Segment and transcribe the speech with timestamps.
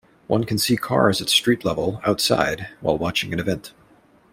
[0.25, 3.71] One can see cars at street level, outside, while watching an event.